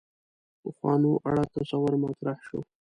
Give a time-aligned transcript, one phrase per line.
[0.61, 2.59] پخوانو اړه تصور مطرح شو.